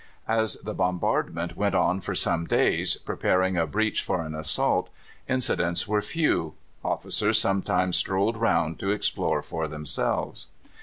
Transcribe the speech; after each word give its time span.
As 0.27 0.55
the 0.55 0.73
bombardment 0.73 1.55
went 1.55 1.75
on 1.75 2.01
for 2.01 2.15
some 2.15 2.47
days, 2.47 2.95
preparing 2.95 3.55
a 3.55 3.67
breach 3.67 4.01
for 4.01 4.23
an 4.23 4.33
assault, 4.33 4.89
incidents 5.29 5.87
were 5.87 6.01
few; 6.01 6.55
officers 6.83 7.39
sometimes 7.39 7.97
strolled 7.97 8.35
round 8.37 8.79
to 8.79 8.89
explore 8.89 9.43
for 9.43 9.67
themselves. 9.67 10.47